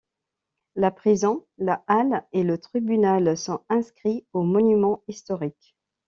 La 0.73 0.89
prison, 0.89 1.45
la 1.59 1.83
halle 1.85 2.25
et 2.33 2.41
le 2.41 2.57
tribunal 2.57 3.37
sont 3.37 3.63
inscrits 3.69 4.25
aux 4.33 4.41
Monuments 4.41 5.03
historiques. 5.07 5.75